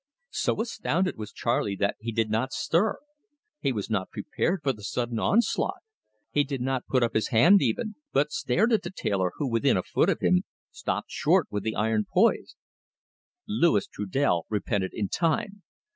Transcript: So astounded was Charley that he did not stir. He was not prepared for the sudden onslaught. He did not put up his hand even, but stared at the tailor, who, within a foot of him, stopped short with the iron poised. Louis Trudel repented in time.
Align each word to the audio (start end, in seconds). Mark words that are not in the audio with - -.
So 0.31 0.59
astounded 0.61 1.15
was 1.15 1.31
Charley 1.31 1.75
that 1.75 1.95
he 1.99 2.11
did 2.11 2.31
not 2.31 2.51
stir. 2.51 2.97
He 3.59 3.71
was 3.71 3.87
not 3.87 4.09
prepared 4.09 4.63
for 4.63 4.73
the 4.73 4.81
sudden 4.83 5.19
onslaught. 5.19 5.83
He 6.31 6.43
did 6.43 6.59
not 6.59 6.87
put 6.87 7.03
up 7.03 7.13
his 7.13 7.27
hand 7.27 7.61
even, 7.61 7.93
but 8.11 8.31
stared 8.31 8.73
at 8.73 8.81
the 8.81 8.89
tailor, 8.89 9.33
who, 9.35 9.47
within 9.47 9.77
a 9.77 9.83
foot 9.83 10.09
of 10.09 10.21
him, 10.21 10.41
stopped 10.71 11.11
short 11.11 11.45
with 11.51 11.61
the 11.61 11.75
iron 11.75 12.05
poised. 12.11 12.55
Louis 13.47 13.85
Trudel 13.85 14.47
repented 14.49 14.89
in 14.91 15.07
time. 15.07 15.61